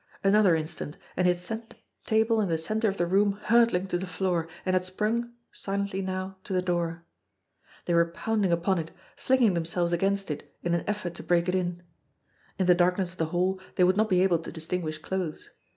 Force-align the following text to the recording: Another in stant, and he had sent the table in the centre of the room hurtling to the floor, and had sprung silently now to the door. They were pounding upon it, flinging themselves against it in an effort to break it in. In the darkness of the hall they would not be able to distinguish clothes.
Another 0.23 0.55
in 0.55 0.65
stant, 0.65 0.97
and 1.15 1.27
he 1.27 1.33
had 1.33 1.39
sent 1.39 1.69
the 1.69 1.75
table 2.07 2.41
in 2.41 2.49
the 2.49 2.57
centre 2.57 2.89
of 2.89 2.97
the 2.97 3.05
room 3.05 3.33
hurtling 3.43 3.85
to 3.85 3.99
the 3.99 4.07
floor, 4.07 4.47
and 4.65 4.73
had 4.73 4.83
sprung 4.83 5.33
silently 5.51 6.01
now 6.01 6.37
to 6.43 6.53
the 6.53 6.61
door. 6.63 7.05
They 7.85 7.93
were 7.93 8.07
pounding 8.09 8.51
upon 8.51 8.79
it, 8.79 8.89
flinging 9.15 9.53
themselves 9.53 9.93
against 9.93 10.31
it 10.31 10.51
in 10.63 10.73
an 10.73 10.85
effort 10.87 11.13
to 11.13 11.23
break 11.23 11.47
it 11.47 11.53
in. 11.53 11.83
In 12.57 12.65
the 12.65 12.73
darkness 12.73 13.11
of 13.11 13.19
the 13.19 13.27
hall 13.27 13.59
they 13.75 13.83
would 13.83 13.95
not 13.95 14.09
be 14.09 14.23
able 14.23 14.39
to 14.39 14.51
distinguish 14.51 14.97
clothes. 14.97 15.51